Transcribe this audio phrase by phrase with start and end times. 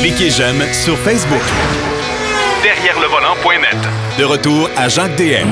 [0.00, 1.42] Cliquez j'aime sur Facebook.
[2.62, 3.76] Derrière le volant.net.
[4.18, 5.48] De retour à Jacques DM.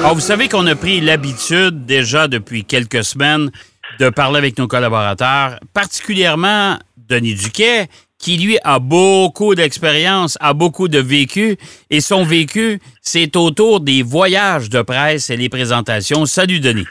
[0.00, 3.50] Alors, vous savez qu'on a pris l'habitude déjà depuis quelques semaines
[3.98, 10.88] de parler avec nos collaborateurs, particulièrement Denis Duquet, qui lui a beaucoup d'expérience, a beaucoup
[10.88, 11.56] de vécu,
[11.90, 16.26] et son vécu, c'est autour des voyages de presse et les présentations.
[16.26, 16.86] Salut Denis.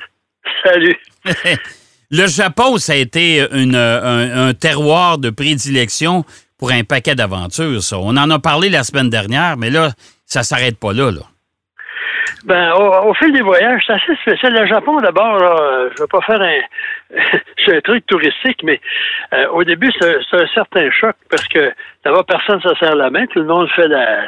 [0.64, 0.98] Salut.
[2.12, 6.26] Le Japon, ça a été une, un, terroir de prédilection
[6.58, 7.98] pour un paquet d'aventures, ça.
[8.00, 9.92] On en a parlé la semaine dernière, mais là,
[10.26, 11.22] ça s'arrête pas là, là.
[12.46, 14.54] Ben, au, fil des voyages, c'est assez spécial.
[14.54, 16.60] Le Japon, d'abord, je ne vais pas faire un,
[17.72, 18.80] un truc touristique, mais
[19.34, 21.72] euh, au début, c'est un certain choc parce que
[22.04, 24.24] d'abord, personne ne se serre la main, tout le monde fait la,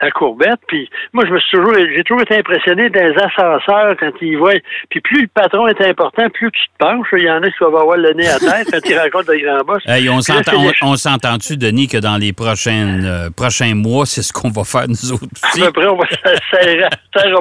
[0.00, 0.60] la courbette.
[0.68, 4.54] Puis moi, je me suis toujours, j'ai toujours été impressionné des ascenseurs quand ils voient.
[4.90, 7.08] Puis plus le patron est important, plus tu te penches.
[7.12, 9.38] Il y en a qui doivent avoir le nez à tête quand ils rencontrent le
[9.38, 9.82] grand boss.
[9.86, 14.64] Hey, on s'entend-tu, Denis, que dans les prochaines, euh, prochains mois, c'est ce qu'on va
[14.64, 15.62] faire nous autres aussi?
[15.62, 16.06] À peu près, on va
[16.50, 16.88] serrer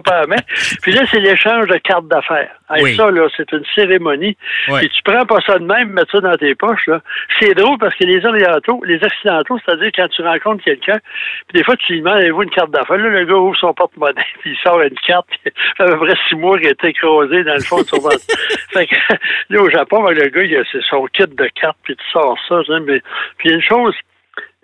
[0.03, 0.42] pas la main.
[0.81, 2.50] Puis là, c'est l'échange de cartes d'affaires.
[2.82, 2.96] Oui.
[2.96, 4.38] Ça, là, c'est une cérémonie.
[4.82, 7.02] Et tu prends pas ça de même, mets ça dans tes poches, là.
[7.40, 11.00] C'est drôle parce que les orientaux, les accidentaux, c'est-à-dire quand tu rencontres quelqu'un,
[11.48, 12.98] puis des fois, tu lui demandes, avez-vous une carte d'affaires?
[12.98, 16.16] Là, le gars ouvre son porte-monnaie, puis il sort une carte, puis à peu près
[16.30, 18.26] six mois, il était écrasé dans le fond de son ventre.
[18.72, 18.96] fait que,
[19.50, 22.38] là, au Japon, ben, le gars, il a son kit de cartes, puis tu sors
[22.48, 23.02] ça, mais,
[23.38, 23.96] puis il y a une chose,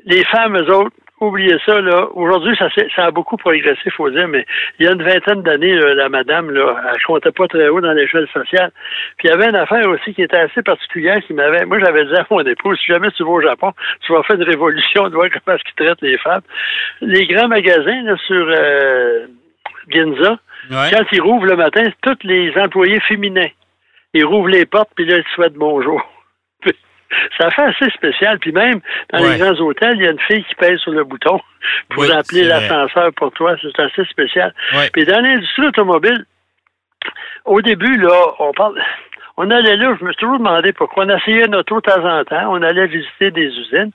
[0.06, 2.08] les femmes, eux autres, oubliez ça, là.
[2.14, 4.46] Aujourd'hui, ça, ça a beaucoup progressé, il faut dire, mais
[4.80, 7.94] il y a une vingtaine d'années, la madame, là, elle comptait pas très haut dans
[7.94, 8.72] l'échelle sociale.
[9.18, 11.66] Puis il y avait une affaire aussi qui était assez particulière qui m'avait.
[11.66, 13.74] Moi, j'avais dit à mon épouse, si jamais tu vas au Japon,
[14.06, 16.42] tu vas faire une révolution de voir comment est-ce qu'ils traitent les femmes.
[17.02, 19.28] Les grands magasins là, sur euh,
[19.90, 20.40] Ginza,
[20.70, 23.50] quand ils rouvrent le matin, tous les employés féminins.
[24.14, 26.02] Ils rouvrent les portes, puis là, ils souhaitent bonjour.
[27.38, 28.40] Ça fait assez spécial.
[28.40, 28.80] Puis même
[29.12, 31.40] dans les grands hôtels, il y a une fille qui pèse sur le bouton
[31.90, 33.56] pour appeler l'ascenseur pour toi.
[33.62, 34.54] C'est assez spécial.
[34.94, 36.26] Puis dans l'industrie automobile,
[37.46, 38.82] au début, là, on parle.
[39.42, 41.06] On allait là, je me suis toujours demandé pourquoi.
[41.06, 43.92] On essayait notre auto de temps en temps, on allait visiter des usines,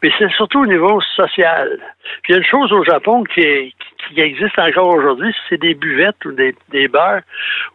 [0.00, 1.80] mais c'est surtout au niveau social.
[2.22, 3.72] Puis il y a une chose au Japon qui, est,
[4.08, 6.88] qui existe encore aujourd'hui, c'est des buvettes ou des, des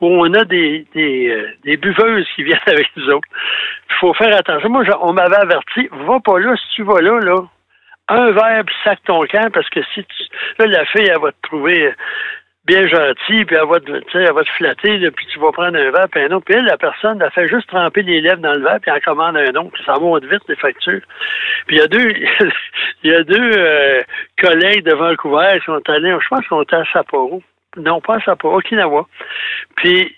[0.01, 3.27] où on a des, des, euh, des buveuses qui viennent avec nous autres.
[3.89, 4.69] Il faut faire attention.
[4.69, 7.37] Moi, on m'avait averti, va pas là, si tu vas là, là,
[8.09, 10.23] un verre puis sac ton camp, parce que si tu.
[10.57, 11.93] Là, la fille, elle va te trouver
[12.65, 16.07] bien gentil, puis elle va te, va te flatter, puis tu vas prendre un verre,
[16.11, 16.45] puis un autre.
[16.45, 19.37] Puis la personne, elle fait juste tremper les lèvres dans le verre, puis elle commande
[19.37, 21.01] un autre, puis ça monte vite, les factures.
[21.65, 22.09] Puis il y a deux,
[23.03, 24.01] il y a deux euh,
[24.39, 27.41] collègues de Vancouver sont allés, je pense qu'on était à Sapporo.
[27.77, 29.07] Non, pas à Sapporo, Okinawa.
[29.75, 30.15] Puis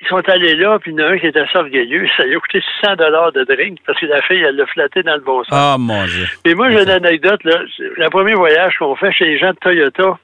[0.00, 2.06] ils sont allés là, puis il y en a un qui était assez orgueilleux.
[2.16, 5.02] Ça lui a coûté 600 dollars de drink parce que la fille, elle l'a flatté
[5.02, 5.52] dans le bon sens.
[5.52, 6.26] Ah, mon Dieu.
[6.44, 7.42] Mais moi, j'ai une anecdote.
[7.44, 7.60] Là.
[7.78, 10.18] Le premier voyage qu'on fait chez les gens de Toyota,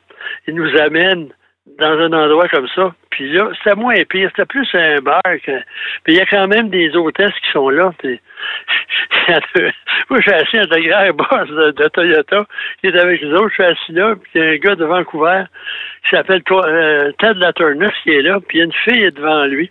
[0.46, 1.28] ils nous amènent
[1.82, 2.94] dans un endroit comme ça.
[3.10, 4.30] Puis là, c'était moins pire.
[4.30, 5.20] C'était plus un bar.
[5.24, 5.58] Que...
[6.04, 7.92] Puis il y a quand même des hôtesses qui sont là.
[7.98, 8.20] Puis...
[10.10, 12.44] Moi, je suis assis à le grand boss de, Toyota
[12.80, 13.50] qui est avec nous autres.
[13.50, 14.14] Je suis assis là.
[14.16, 15.44] Puis il y a un gars de Vancouver
[16.04, 18.38] qui s'appelle euh, Ted Laturnus qui est là.
[18.40, 19.70] Puis il y a une fille devant lui.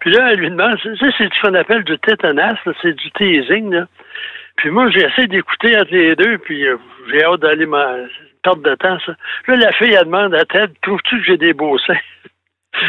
[0.00, 3.72] Puis là, elle lui demande, ça, c'est ce qu'on appelle du tétanas, c'est du teasing.
[3.72, 3.86] Là.
[4.56, 6.76] Puis moi, j'essaie d'écouter entre les deux, puis euh,
[7.10, 7.66] j'ai hâte d'aller
[8.42, 9.12] perte de temps, ça.
[9.48, 11.98] Là, la fille, elle demande à Ted, trouves-tu que j'ai des beaux seins?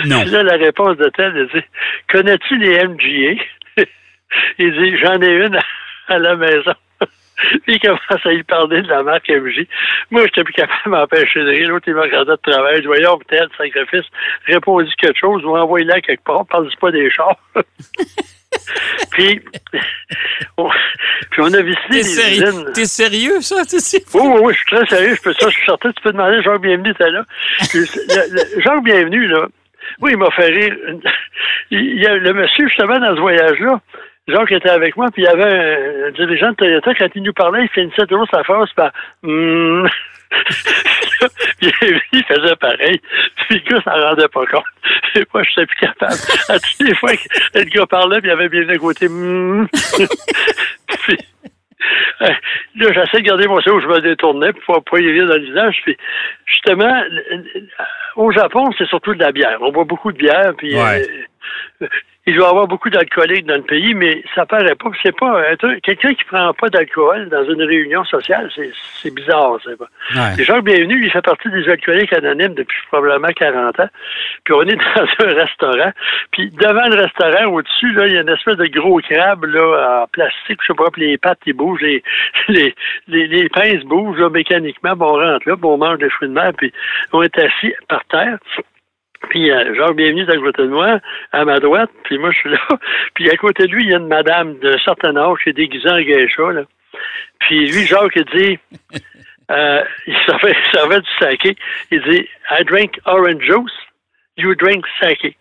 [0.05, 0.23] Non.
[0.25, 1.67] là, la réponse de Ted, elle dit,
[2.09, 3.43] connais-tu les MGA?
[4.57, 5.59] il dit, j'en ai une
[6.07, 6.73] à la maison.
[7.37, 9.67] Puis il commence à y parler de la marque MJ.
[10.11, 11.69] Moi, je n'étais plus capable de m'empêcher de rire.
[11.69, 12.75] L'autre, il m'a regardé de travail.
[12.77, 14.05] Je dis, voyons, peut-être, sacrifice,
[14.45, 17.37] réponds quelque chose, ou envoie-la quelque part, parle pas des chars.
[19.11, 19.41] puis,
[20.57, 20.69] on,
[21.31, 22.01] puis on a visité.
[22.73, 23.57] T'es sérieux, ça?
[24.13, 25.15] Oui, oui, oui, je suis très sérieux.
[25.15, 25.87] Je peux ça, je suis sorti.
[25.95, 27.23] Tu peux demander Jacques Bienvenu, t'es là.
[28.59, 29.47] Jacques Bienvenu, là,
[30.01, 30.75] oui, il m'a fait rire.
[31.71, 33.81] Il y a le monsieur, justement, dans ce voyage-là,
[34.27, 37.33] Jacques était avec moi, puis il y avait un, dirigeant de Toyota, quand il nous
[37.33, 38.91] parlait, il finissait toujours sa phrase par
[39.21, 39.87] mm.
[41.59, 41.71] puis
[42.13, 43.01] il faisait pareil.
[43.35, 44.63] Puis le gars s'en rendait pas compte.
[45.15, 46.15] Et moi, je n'étais plus capable.
[46.49, 49.67] À toutes les fois que le gars parlait, puis il avait bien d'un côté mm.
[51.05, 51.17] puis,
[52.19, 55.45] Là, j'essaie de garder mon cerveau, je me détournais pour pas y rire dans le
[55.45, 55.75] visage.
[55.83, 55.97] Puis,
[56.45, 57.03] justement,
[58.15, 59.57] au Japon, c'est surtout de la bière.
[59.61, 61.05] On boit beaucoup de bière, puis ouais.
[62.25, 64.89] il doit y avoir beaucoup d'alcooliques dans le pays, mais ça paraît pas.
[65.01, 65.43] C'est pas
[65.83, 69.57] quelqu'un qui prend pas d'alcool dans une réunion sociale, c'est bizarre.
[69.65, 69.89] C'est pas.
[70.15, 70.43] Ouais.
[70.43, 73.89] Jacques Bienvenu, il fait partie des alcooliques anonymes depuis probablement 40 ans.
[74.45, 75.91] Puis on est dans un restaurant.
[76.31, 80.03] Puis devant le restaurant, au-dessus, là, il y a une espèce de gros crabe là,
[80.03, 82.03] en plastique, je sais pas, puis les pattes, ils bougent, les,
[82.47, 82.73] les,
[83.07, 84.95] les, pinces bougent là, mécaniquement.
[84.95, 86.71] Bon, on rentre là, puis on mange des fruits de mer, puis
[87.11, 88.37] on est assis par terre.
[89.29, 90.99] Puis euh, Jacques Bienvenu est à côté de moi,
[91.31, 92.59] à ma droite, puis moi je suis là.
[93.13, 95.53] Puis à côté de lui, il y a une madame d'un certain âge qui est
[95.53, 96.51] déguisée en geisha.
[96.51, 96.63] Là.
[97.39, 98.59] Puis lui, Jacques, il dit,
[99.51, 101.55] euh, il servait, il servait du saké.
[101.91, 103.73] Il dit, I drink orange juice,
[104.37, 105.35] you drink saké.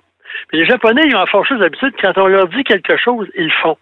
[0.49, 3.45] Puis les Japonais, ils ont la chose d'habitude, quand on leur dit quelque chose, ils
[3.45, 3.77] le font.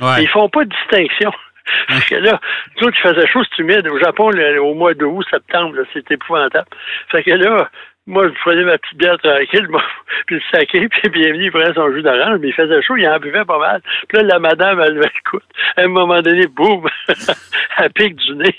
[0.00, 0.22] Ouais.
[0.22, 1.32] Ils font pas de distinction.
[1.88, 2.40] Parce que là,
[2.76, 3.86] tout faisait chaud, c'est humide.
[3.88, 6.66] Au Japon, au mois d'août, septembre, c'est épouvantable.
[7.10, 7.68] Fait que là,
[8.10, 9.68] moi, je prenais ma petite bière tranquille,
[10.26, 13.08] puis le saké, puis bienvenue, il prenait son jus d'orange, mais il faisait chaud, il
[13.08, 13.80] en buvait pas mal.
[14.08, 15.44] Puis là, la madame, elle le écoute.
[15.76, 16.88] À un moment donné, boum,
[17.78, 18.56] elle pique du nez.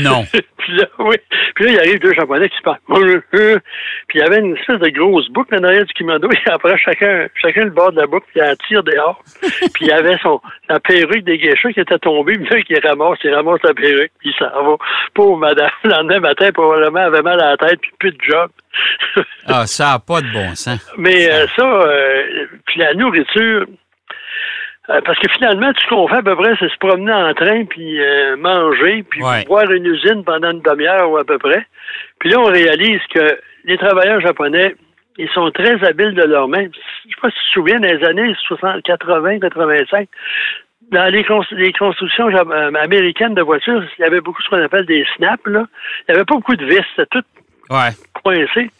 [0.00, 0.24] Non.
[0.58, 1.16] puis là, oui.
[1.54, 2.78] Puis là, il arrive deux Japonais qui se parlent.
[4.08, 6.28] Puis il y avait une espèce de grosse boucle en arrière du kimono.
[6.30, 9.22] Et après, chacun, chacun le bord de la boucle, puis il tire dehors.
[9.42, 12.38] puis il y avait son, la perruque des geishas qui était tombée.
[12.38, 14.12] Puis là, il ramasse, il ramasse la perruque.
[14.18, 14.76] Puis il s'en va.
[15.14, 15.70] Pauvre madame.
[15.84, 18.50] Le lendemain matin, probablement, elle avait mal à la tête, puis plus de job.
[19.46, 20.92] ah, ça n'a pas de bon sens.
[20.96, 23.66] Mais euh, ça, euh, puis la nourriture,
[24.90, 27.32] euh, parce que finalement, tout ce qu'on fait à peu près, c'est se promener en
[27.32, 31.66] train, puis euh, manger, puis voir une usine pendant une demi-heure ou à peu près.
[32.18, 34.76] Puis là, on réalise que les travailleurs japonais,
[35.16, 36.64] ils sont très habiles de leur main.
[36.64, 40.08] Je sais pas si tu te souviens, dans les années 60, 80, 85,
[40.92, 41.24] dans les,
[41.72, 45.46] constructions euh, américaines de voitures, il y avait beaucoup ce qu'on appelle des snaps.
[45.46, 45.64] Là.
[46.00, 47.24] Il n'y avait pas beaucoup de vis, c'était tout
[48.22, 48.70] coincé.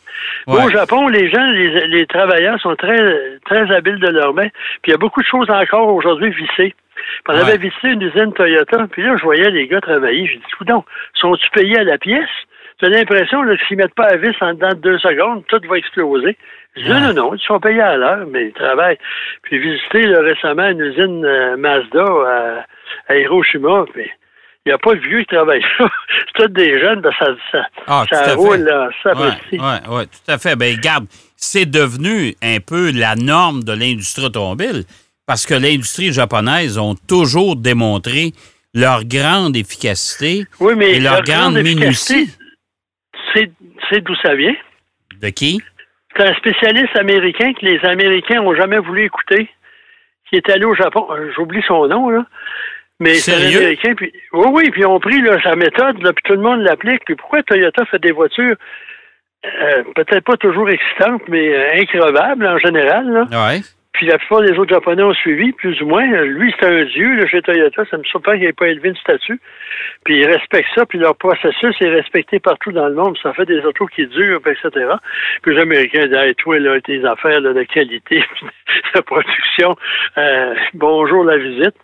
[0.46, 4.48] Au Japon, les gens, les, travailleurs sont très, très habiles de leur main.
[4.82, 6.74] Puis il y a beaucoup de choses encore aujourd'hui vissées.
[7.28, 10.26] on avait vissé une usine Toyota, puis là, je voyais les gars travailler.
[10.26, 12.28] Je dis, donc, sont-ils payés à la pièce?
[12.82, 15.78] J'ai l'impression qu'ils ne mettent pas à vis en dedans de deux secondes, tout va
[15.78, 16.36] exploser.
[16.76, 18.98] Je dis, non, non, non, ils sont payés à l'heure, mais ils travaillent.
[19.42, 22.66] Puis visité récemment une usine euh, Mazda à,
[23.08, 24.10] à Hiroshima, puis
[24.66, 25.88] il n'y a pas de vieux qui travaillent là.
[26.08, 30.06] c'est tous des jeunes, ben ça, ça, ah, ça roule, là, ça Oui, ouais, ouais,
[30.06, 30.56] tout à fait.
[30.56, 31.06] Ben, regarde,
[31.36, 34.84] c'est devenu un peu la norme de l'industrie automobile
[35.26, 38.32] parce que l'industrie japonaise ont toujours démontré
[38.74, 42.30] leur grande efficacité et leur, grande, minutie.
[43.34, 44.54] C'est d'où ça vient?
[45.20, 45.62] De qui?
[46.16, 49.48] C'est un spécialiste américain que les Américains n'ont jamais voulu écouter,
[50.28, 51.06] qui est allé au Japon.
[51.10, 52.24] Euh, j'oublie son nom, là.
[53.00, 53.94] Mais c'est américain.
[53.96, 57.04] Puis, oui, oui, puis ils ont pris sa méthode, puis tout le monde l'applique.
[57.04, 58.56] Puis pourquoi Toyota fait des voitures
[59.44, 63.10] euh, peut-être pas toujours excitantes, mais euh, increvables en général?
[63.10, 63.48] Là?
[63.48, 63.60] Ouais.
[63.94, 66.04] Puis la plupart des autres Japonais ont suivi, plus ou moins.
[66.04, 67.84] Lui, c'est un dieu là, chez Toyota.
[67.88, 69.40] Ça me surprend qu'il n'ait pas élevé une statue.
[70.04, 73.16] Puis ils respectent ça, puis leur processus est respecté partout dans le monde.
[73.22, 74.94] Ça fait des autos qui durent, etc.
[75.42, 78.24] Puis les Américains disent hey, toi, là, tes affaires là, de qualité,
[78.96, 79.76] de production,
[80.18, 81.76] euh, bonjour la visite.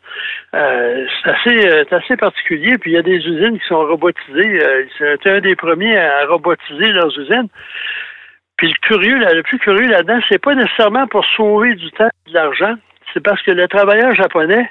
[0.52, 2.76] Euh, c'est assez, euh, assez particulier.
[2.78, 4.58] Puis il y a des usines qui sont robotisées.
[4.98, 7.48] c'est un des premiers à robotiser leurs usines.
[8.60, 12.30] Puis le curieux, le plus curieux là-dedans, c'est pas nécessairement pour sauver du temps et
[12.30, 12.74] de l'argent,
[13.14, 14.70] c'est parce que le travailleur japonais,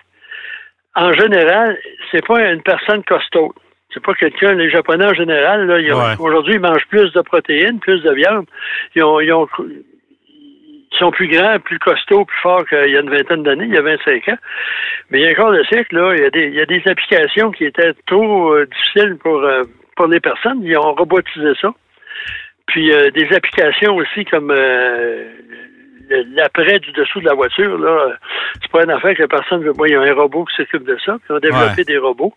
[0.96, 1.76] en général,
[2.12, 3.52] c'est pas une personne costaud.
[3.92, 8.04] C'est pas quelqu'un, les Japonais en général, là, aujourd'hui, ils mangent plus de protéines, plus
[8.04, 8.46] de viande.
[8.94, 9.34] Ils, ont, ils,
[11.00, 13.78] sont plus grands, plus costauds, plus forts qu'il y a une vingtaine d'années, il y
[13.78, 14.38] a 25 ans.
[15.10, 16.68] Mais il y a encore des siècles, là, il y a des, il y a
[16.68, 19.64] des applications qui étaient trop euh, difficiles pour, euh,
[19.96, 20.62] pour les personnes.
[20.62, 21.74] Ils ont robotisé ça.
[22.70, 25.26] Puis euh, des applications aussi comme euh,
[26.36, 28.14] l'après du dessous de la voiture, là,
[28.62, 29.74] c'est pas une affaire que personne veut.
[29.74, 31.18] Moi, il y a un robot qui s'occupe de ça.
[31.18, 32.34] Puis on a développé des robots.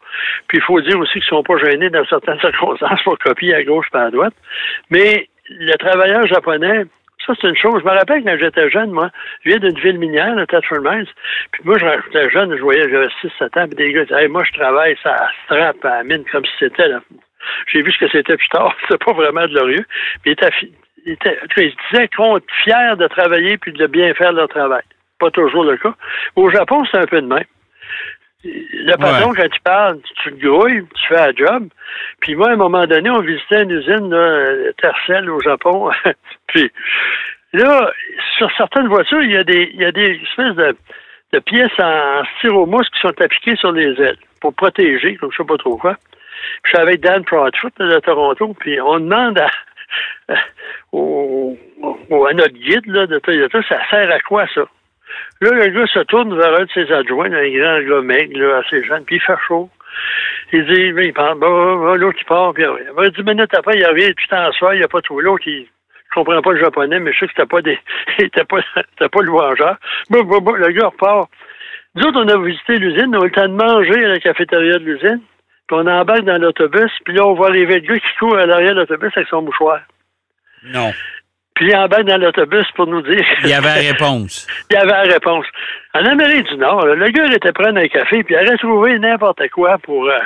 [0.49, 3.63] Puis il faut dire aussi qu'ils sont pas gênés dans certaines circonstances pour copier à
[3.63, 4.35] gauche pas à droite.
[4.91, 6.85] Mais le travailleur japonais,
[7.27, 7.81] ça, c'est une chose.
[7.81, 9.11] Je me rappelle quand j'étais jeune, moi,
[9.45, 11.07] je viens d'une ville minière, le Tatford Mines.
[11.53, 14.59] Puis moi, j'étais jeune, je voyais, j'avais 6-7 ans, puis des gars disaient, moi, je
[14.59, 17.01] travaille ça strap à la mine comme si c'était là.
[17.67, 18.75] J'ai vu ce que c'était plus tard.
[18.89, 19.85] C'est pas vraiment glorieux.
[20.25, 20.33] Mais
[21.07, 24.83] il, était, il, disait qu'on est fiers de travailler puis de bien faire leur travail.
[25.19, 25.95] Pas toujours le cas.
[26.37, 27.45] Au Japon, c'est un peu de même.
[28.45, 31.69] Le patron, quand tu parles, tu te grouilles, tu fais un job.
[32.21, 35.91] Puis moi, à un moment donné, on visitait une usine là, Tercel au Japon.
[36.49, 36.73] puis
[37.53, 37.93] là,
[38.37, 40.77] sur certaines voitures, il y a des, il y a des espèces de,
[41.33, 45.47] de pièces en styromousse qui sont appliquées sur les ailes pour protéger, comme je sais
[45.47, 45.97] pas trop quoi.
[46.65, 49.51] Je suis avec Dan Proudfoot de Toronto, puis on demande à,
[50.93, 51.57] au,
[52.29, 54.63] à notre guide là, de Toyota, ça sert à quoi ça?
[55.41, 58.59] Là, le gars se tourne vers un de ses adjoints, un grand gars maigre, là,
[58.59, 59.69] assez jeune, puis il fait chaud.
[60.53, 64.15] Il dit, il parle, bah, l'autre qui part, puis il dix minutes après, il revient
[64.15, 65.21] tout en soir, il n'y a pas tout.
[65.21, 67.79] L'autre, il ne comprend pas le japonais, mais je sais que c'était pas des.
[68.19, 69.77] c'était pas, c'était pas louangeur.
[70.11, 71.31] Bah, bah, bah, le gars repart.
[71.95, 74.19] Nous autres, on a visité l'usine, on a eu le temps de manger à la
[74.19, 75.21] cafétéria de l'usine,
[75.73, 78.45] puis on embarque dans l'autobus, puis là, on voit arriver le gars qui court à
[78.45, 79.81] l'arrière de l'autobus avec son mouchoir.
[80.65, 80.93] Non.
[81.55, 83.25] Puis il embarque dans l'autobus pour nous dire.
[83.43, 84.47] Il y avait la réponse.
[84.71, 85.47] il y avait la réponse.
[85.95, 88.99] En Amérique du Nord, le gars il était prendre un café, puis il aurait trouvé
[88.99, 90.19] n'importe quoi pour, euh,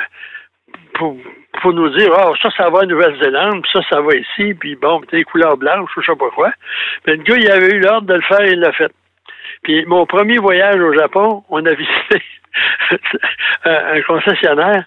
[0.95, 1.15] pour,
[1.61, 4.75] pour, nous dire oh, ça, ça va en Nouvelle-Zélande, puis ça, ça va ici, puis
[4.75, 6.51] bon, des couleurs blanches, je sais pas quoi.
[7.05, 8.91] Mais le gars, il avait eu l'ordre de le faire, il l'a fait.
[9.63, 12.21] Puis mon premier voyage au Japon, on a visité
[13.63, 14.83] un concessionnaire.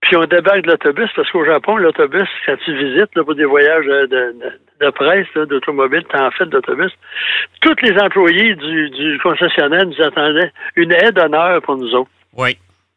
[0.00, 3.44] Puis on débarque de l'autobus, parce qu'au Japon, l'autobus, quand tu visites là, pour des
[3.44, 4.34] voyages de, de,
[4.80, 6.92] de presse, d'automobile, tu en fait d'autobus,
[7.60, 12.10] tous les employés du, du, concessionnaire nous attendaient une aide d'honneur pour nous autres.
[12.36, 12.56] Oui.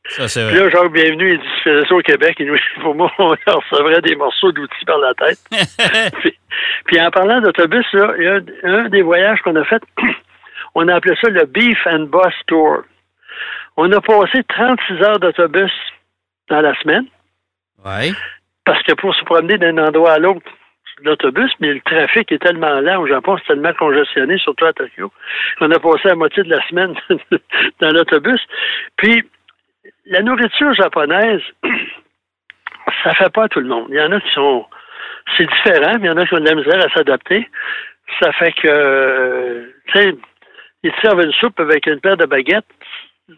[0.10, 0.52] Ça, c'est vrai.
[0.52, 3.12] Puis là, Jacques Bienvenu, il dit, je faisais ça au Québec, et nous, pour moi,
[3.18, 5.40] on recevrait des morceaux d'outils par la tête.
[6.86, 9.82] puis, en parlant d'autobus, là, il y a un des voyages qu'on a fait,
[10.76, 12.84] on a appelé ça le Beef and Bus Tour.
[13.76, 15.72] On a passé 36 heures d'autobus
[16.52, 17.06] dans la semaine.
[17.84, 18.14] Oui.
[18.66, 20.46] Parce que pour se promener d'un endroit à l'autre,
[21.04, 25.12] l'autobus, mais le trafic est tellement lent au Japon, c'est tellement congestionné, surtout à Tokyo,
[25.58, 26.94] qu'on a passé la moitié de la semaine
[27.80, 28.42] dans l'autobus.
[28.98, 29.24] Puis,
[30.06, 31.42] la nourriture japonaise,
[33.04, 33.88] ça fait pas à tout le monde.
[33.90, 34.66] Il y en a qui sont.
[35.38, 37.50] C'est différent, mais il y en a qui ont de la misère à s'adapter.
[38.20, 40.16] Ça fait que, tu sais,
[40.84, 42.66] ils servent une soupe avec une paire de baguettes.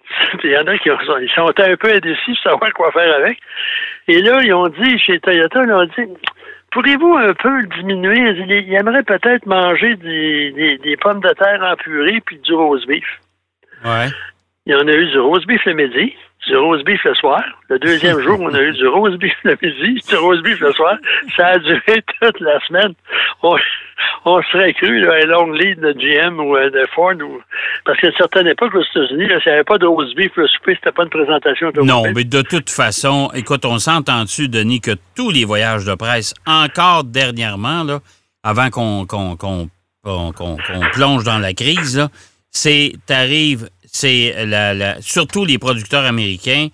[0.44, 3.40] Il y en a qui ils sont un peu indécis pour savoir quoi faire avec.
[4.08, 6.14] Et là, ils ont dit, chez Toyota, ils ont dit,
[6.72, 8.18] pourriez-vous un peu diminuer?
[8.18, 13.06] Ils aimeraient peut-être manger des, des, pommes de terre en purée puis du rose beef.
[13.86, 14.08] Ouais.
[14.66, 16.16] Il y en a eu du rose beef le midi
[16.48, 17.44] du rose beef le soir.
[17.70, 20.98] Le deuxième jour, on a eu du rose beef le midi, du beef le soir.
[21.36, 22.94] Ça a duré toute la semaine.
[24.26, 27.14] On, serait cru là, un long lead de GM ou euh, de Ford.
[27.14, 27.42] Ou...
[27.86, 30.48] Parce qu'à une certaine époque, aux États-Unis, s'il n'y avait pas de rose beef le
[30.48, 34.50] souper, c'était pas une présentation de Non, mais de toute façon, écoute, on s'entend dessus,
[34.50, 38.00] Denis, que tous les voyages de presse, encore dernièrement, là,
[38.44, 39.06] avant qu'on
[40.94, 42.08] plonge dans la crise,
[42.52, 46.68] c'est t'arrives c'est la, surtout les producteurs américains.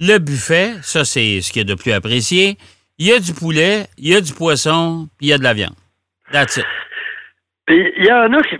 [0.00, 2.58] Le buffet, ça, c'est ce qui est de plus apprécié.
[2.98, 5.54] Il y a du poulet, il y a du poisson, il y a de la
[5.54, 5.74] viande.
[6.32, 6.64] That's it.
[7.68, 8.56] Il y en a qui,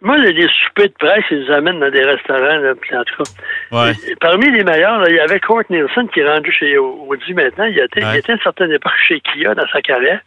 [0.00, 3.92] moi, les soupers de presse, ils nous amènent dans des restaurants, là, en tout cas.
[4.20, 7.64] Parmi les meilleurs, il y avait Court Nielsen qui est rendu chez Audi maintenant.
[7.64, 10.20] Il, était, il était à une certaine époque chez Kia dans sa carrière.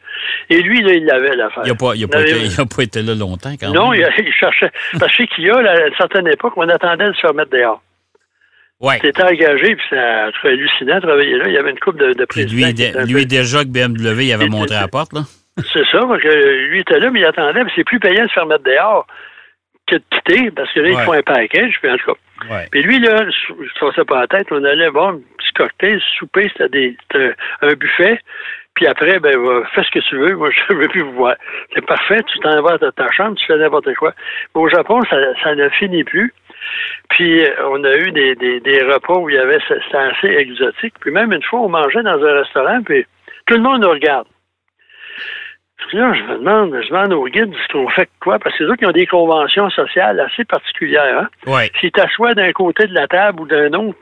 [0.50, 1.63] Et lui, là, il l'avait l'affaire.
[1.66, 1.94] Il n'a pas,
[2.75, 3.75] pas, été là longtemps quand même.
[3.75, 4.06] Non, il,
[4.38, 4.72] cherchait.
[5.00, 7.82] Parce que chez Kia, à une certaine époque, on attendait de se faire mettre dehors.
[8.82, 8.98] Ouais.
[9.00, 9.98] C'était engagé, puis c'est
[10.48, 11.44] hallucinant de travailler là.
[11.48, 12.68] Il y avait une coupe de, de présidents.
[13.06, 15.22] Lui, lui déjà que BMW il avait montré à la porte, là.
[15.72, 18.30] C'est ça, parce que lui était là, mais il attendait, mais c'est plus payant de
[18.30, 19.13] se faire mettre dehors de
[19.98, 22.65] quitter, parce que là, il faut un package, puis en tout cas.
[22.71, 26.51] Puis lui, là, je ne pas la tête, on allait voir un petit cocktail, souper,
[26.57, 26.95] c'était
[27.62, 28.19] un buffet.
[28.75, 29.33] Puis après, ben,
[29.75, 30.36] fais ce que tu veux.
[30.38, 31.36] Moi, je ne veux plus vous voir.
[31.74, 32.21] C'est parfait.
[32.31, 34.13] Tu t'en vas dans ta chambre, tu fais n'importe quoi.
[34.55, 36.33] Mais au Japon, ça, ça ne finit plus.
[37.10, 40.93] Puis on a eu des, des, des repas où il y avait, c'était assez exotique.
[41.00, 43.05] Puis même une fois, on mangeait dans un restaurant, puis
[43.48, 44.27] tout le monde nous regarde.
[45.93, 48.69] Là, je me demande, je demande aux guides ce qu'on fait quoi, parce que les
[48.69, 51.27] autres, qui ont des conventions sociales assez particulières.
[51.48, 51.51] Hein?
[51.51, 51.65] Ouais.
[51.75, 54.00] Si tu t'assois d'un côté de la table ou d'un autre,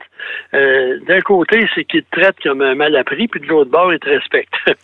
[0.54, 3.92] euh, d'un côté, c'est qu'ils te traitent comme un mal appris, puis de l'autre bord,
[3.92, 4.54] ils te respectent.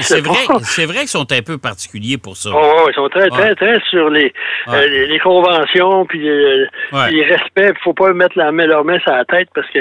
[0.00, 2.50] c'est vrai, c'est vrai qu'ils sont un peu particuliers pour ça.
[2.54, 4.32] Oh, ils sont très, très, très sur les,
[4.68, 6.66] euh, les, conventions, puis euh,
[7.10, 7.74] les respects.
[7.76, 9.80] Il faut pas mettre la main, leur main sur la tête parce que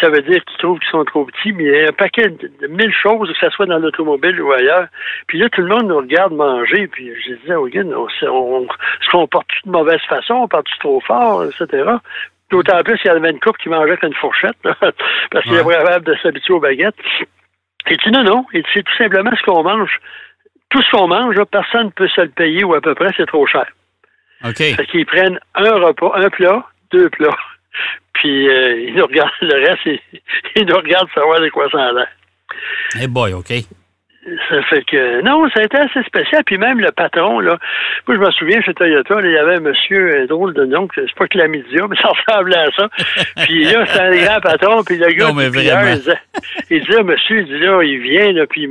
[0.00, 2.28] ça veut dire qu'ils trouvent qu'ils sont trop petits, mais il y a un paquet
[2.28, 4.88] de, mille choses, que ce soit dans l'automobile ou ailleurs.
[5.26, 8.66] Puis là, tout le monde nous regarde manger, puis je disais, oh, on, on,
[9.00, 11.84] se comporte de mauvaise façon, on parle trop fort, etc.
[12.50, 16.06] D'autant plus qu'il y avait une coupe qui mangeait qu'une fourchette, parce qu'il est capable
[16.06, 16.94] de s'habituer aux baguettes.
[17.88, 18.46] Et tu non, non.
[18.52, 20.00] Et c'est tout simplement ce qu'on mange.
[20.70, 23.26] Tout ce qu'on mange, personne ne peut se le payer ou à peu près, c'est
[23.26, 23.66] trop cher.
[24.44, 24.56] OK.
[24.56, 27.36] Fait qu'ils prennent un repas, un plat, deux plats.
[28.14, 30.00] Puis euh, ils nous regardent le reste, ils,
[30.56, 32.08] ils nous regardent savoir de quoi ça a l'air.
[32.94, 33.52] Hey boy, OK.
[34.48, 36.42] Ça fait que non, ça a été assez spécial.
[36.44, 37.58] Puis même le patron, là,
[38.06, 40.88] moi je me souviens chez Toyota, il y avait un monsieur un drôle de nom,
[40.94, 42.88] c'est pas que la média, mais ça ressemblait à ça.
[43.44, 46.18] puis là, c'est un grand patron, puis le gars, il, disait,
[46.70, 48.68] il disait, monsieur, il dit là, il vient, là, puis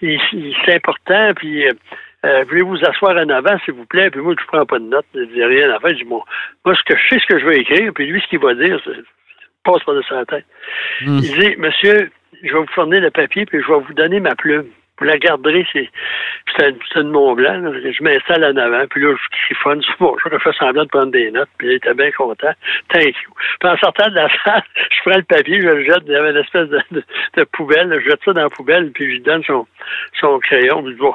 [0.00, 1.72] il, il, c'est important, puis euh,
[2.24, 4.10] euh, voulez-vous asseoir en avant, s'il vous plaît?
[4.10, 5.90] Puis moi, je prends pas de notes, je dis rien à faire.
[5.90, 6.24] Je dis, moi,
[6.64, 8.80] ce que je sais, ce que je vais écrire, puis lui, ce qu'il va dire,
[8.84, 8.90] ça
[9.64, 10.46] passe pas de sa tête.
[11.02, 11.18] Hmm.
[11.22, 12.10] Il dit, monsieur,
[12.42, 14.66] je vais vous fournir le papier, puis je vais vous donner ma plume.
[14.98, 15.90] Vous la garderez, c'est
[16.58, 17.72] c'est de Mont Blanc.
[17.72, 21.30] Je m'installe en avant, puis là, je chiffonne mon je fais semblant de prendre des
[21.30, 22.52] notes, puis il était bien content.
[22.88, 23.32] Thank you.
[23.60, 26.16] Puis en sortant de la salle, je prends le papier, je le jette, il y
[26.16, 26.80] avait une espèce de,
[27.36, 29.66] de, poubelle, je jette ça dans la poubelle, puis je lui donne son,
[30.18, 31.14] son crayon, puis bon,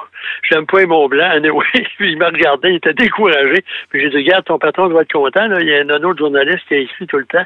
[0.49, 1.65] j'aime pas Mont Blanc, anyway.
[1.97, 3.63] puis il m'a regardé, il était découragé.
[3.89, 5.59] Puis j'ai dit, regarde, ton patron doit être content, là.
[5.59, 7.45] il y a un autre journaliste qui a écrit tout le temps.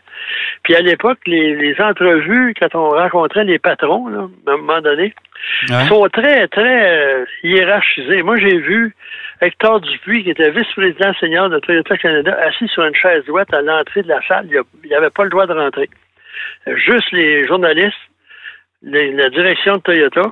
[0.63, 4.81] Puis à l'époque, les, les entrevues, quand on rencontrait les patrons, là, à un moment
[4.81, 5.13] donné,
[5.69, 8.21] ils sont très, très euh, hiérarchisés.
[8.23, 8.95] Moi, j'ai vu
[9.41, 13.61] Hector Dupuis, qui était vice-président senior de Toyota Canada, assis sur une chaise droite à
[13.61, 14.47] l'entrée de la salle.
[14.83, 15.89] Il n'avait pas le droit de rentrer.
[16.67, 17.93] Juste les journalistes,
[18.81, 20.31] la direction de Toyota,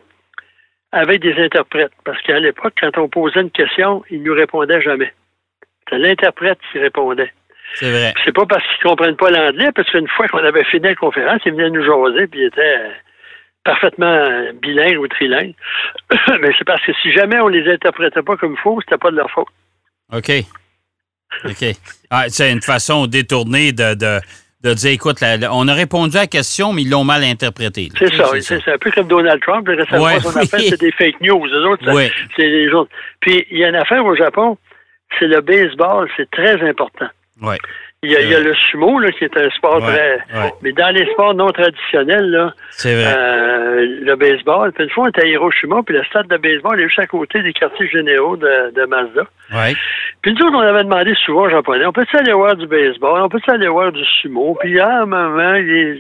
[0.92, 1.92] avec des interprètes.
[2.06, 5.14] Parce qu'à l'époque, quand on posait une question, ils ne nous répondaient jamais.
[5.80, 7.32] C'était l'interprète qui répondait.
[7.76, 8.14] C'est vrai.
[8.24, 10.96] C'est pas parce qu'ils ne comprennent pas l'anglais, parce qu'une fois qu'on avait fini la
[10.96, 12.92] conférence, ils venaient nous jaser, puis ils étaient
[13.64, 15.54] parfaitement bilingue ou trilingue.
[16.42, 19.12] Mais c'est parce que si jamais on les interprétait pas comme il faut, c'était pas
[19.12, 19.48] de leur faute.
[20.12, 20.32] OK.
[21.46, 21.66] OK.
[22.10, 25.18] Ah, c'est une façon détournée de, de, dire, écoute,
[25.52, 27.90] on a répondu à la question, mais ils l'ont mal interprété.
[27.98, 29.68] C'est ça, c'est un peu comme Donald Trump.
[29.68, 31.46] Récemment, ouais, son affaire, c'est des fake news.
[31.46, 32.92] Les autres, c'est les autres.
[33.20, 34.58] Puis, il y a une affaire au Japon,
[35.18, 37.08] c'est le baseball, c'est très important.
[37.42, 37.56] Oui.
[38.04, 40.20] Il y, a, le sumo, là, qui est un sport très.
[40.62, 42.54] Mais dans les sports non traditionnels, là,
[42.86, 44.74] euh, le baseball.
[44.74, 47.08] Puis une fois, on était à Hiroshima, puis le stade de baseball est juste à
[47.08, 49.24] côté des quartiers généraux de, de Mazda.
[49.54, 49.74] Ouais.
[50.22, 53.22] Puis nous autres, on avait demandé souvent aux Japonais, on peut-tu aller voir du baseball,
[53.22, 54.58] on peut-tu aller voir du sumo?
[54.62, 55.54] Puis à un moment,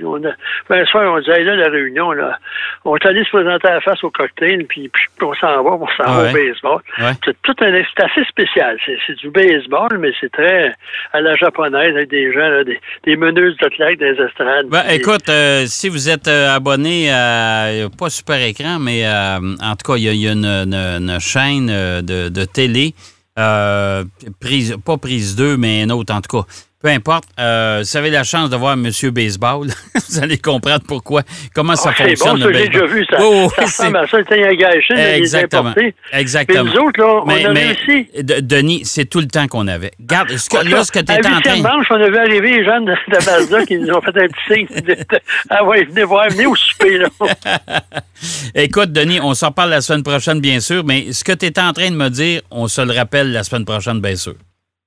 [0.05, 0.31] on a,
[0.69, 2.37] ben, soir, on disait, là, la réunion, là,
[2.85, 5.71] on est allé se présenter à la face au cocktail, puis, puis on s'en va,
[5.71, 6.81] on s'en va au baseball.
[7.25, 8.77] C'est tout un, c'est assez spécial.
[9.05, 10.73] C'est du baseball, mais c'est très
[11.11, 12.63] à la japonaise avec des gens,
[13.05, 14.67] des, meneuses de des estrades.
[14.67, 19.75] Ben, écoute, euh, si vous êtes euh, abonné à, pas Super Écran, mais euh, en
[19.75, 22.93] tout cas, il y, a, une, chaîne de, télé,
[23.35, 26.47] prise, pas prise 2, mais une autre en tout cas,
[26.83, 29.67] peu importe, euh, si vous avez la chance de voir Monsieur Baseball,
[30.09, 31.21] vous allez comprendre pourquoi,
[31.55, 32.37] comment ça ah, fonctionne.
[32.37, 33.17] C'est bon, j'ai déjà vu ça.
[33.21, 35.73] Oh, ça ressemble à ça, il un gâchis, Exactement.
[36.11, 36.65] Exactement.
[36.65, 38.09] nous autres, là, on mais, a réussi.
[38.21, 39.91] Denis, c'est tout le temps qu'on avait.
[40.01, 41.61] Garde, ce que, là, ce que tu es en train...
[41.61, 44.27] manche, on a vu arriver les jeunes de, de Mazda qui nous ont fait un
[44.27, 44.81] petit signe.
[44.81, 44.97] De,
[45.49, 47.07] ah ouais, venez voir, venez au souper, là.
[48.55, 51.59] Écoute, Denis, on s'en parle la semaine prochaine, bien sûr, mais ce que tu es
[51.61, 54.33] en train de me dire, on se le rappelle la semaine prochaine, bien sûr.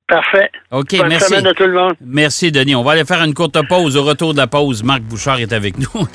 [0.09, 0.51] Parfait.
[0.71, 1.35] OK, merci.
[1.35, 1.95] à tout le monde.
[2.01, 2.77] Merci, Denis.
[2.77, 3.97] On va aller faire une courte pause.
[3.97, 6.09] Au retour de la pause, Marc Bouchard est avec nous.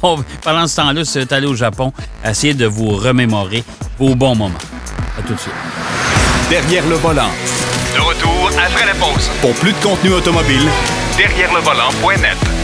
[0.42, 1.92] pendant ce temps-là, c'est allé au Japon,
[2.24, 3.62] essayer de vous remémorer
[3.98, 4.58] vos bons moments.
[5.18, 5.54] À tout de suite.
[6.48, 7.30] Derrière le volant.
[7.94, 9.30] De retour après la pause.
[9.40, 10.66] Pour plus de contenu automobile,
[11.18, 12.63] derrière le volant.net.